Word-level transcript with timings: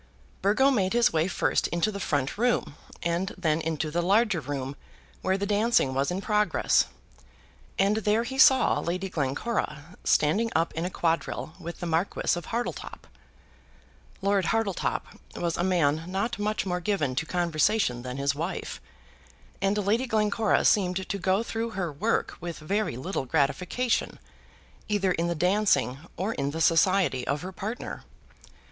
Burgo 0.41 0.71
made 0.71 0.93
his 0.93 1.13
way 1.13 1.27
first 1.27 1.67
into 1.67 1.91
the 1.91 1.99
front 1.99 2.35
room 2.35 2.75
and 3.03 3.35
then 3.37 3.61
into 3.61 3.91
the 3.91 4.01
larger 4.01 4.39
room 4.41 4.75
where 5.21 5.37
the 5.37 5.45
dancing 5.45 5.93
was 5.93 6.09
in 6.09 6.21
progress, 6.21 6.85
and 7.77 7.97
there 7.97 8.23
he 8.23 8.39
saw 8.39 8.79
Lady 8.79 9.09
Glencora 9.09 9.95
standing 10.03 10.51
up 10.55 10.73
in 10.73 10.85
a 10.85 10.89
quadrille 10.89 11.53
with 11.59 11.81
the 11.81 11.85
Marquis 11.85 12.33
of 12.35 12.45
Hartletop. 12.45 13.05
Lord 14.23 14.45
Hartletop 14.45 15.05
was 15.35 15.55
a 15.55 15.63
man 15.63 16.05
not 16.07 16.39
much 16.39 16.65
more 16.65 16.79
given 16.79 17.13
to 17.13 17.27
conversation 17.27 18.01
than 18.01 18.17
his 18.17 18.33
wife, 18.33 18.81
and 19.61 19.77
Lady 19.77 20.07
Glencora 20.07 20.65
seemed 20.65 21.07
to 21.07 21.17
go 21.19 21.43
through 21.43 21.69
her 21.77 21.91
work 21.93 22.35
with 22.41 22.57
very 22.57 22.97
little 22.97 23.25
gratification 23.25 24.17
either 24.89 25.11
in 25.11 25.27
the 25.27 25.35
dancing 25.35 25.99
or 26.17 26.33
in 26.33 26.49
the 26.49 26.59
society 26.61 27.27
of 27.27 27.43
her 27.43 27.51
partner. 27.51 28.03